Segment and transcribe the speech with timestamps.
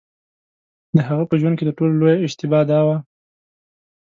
[0.95, 2.97] د هغه په ژوند کې تر ټولو لویه اشتباه دا وه.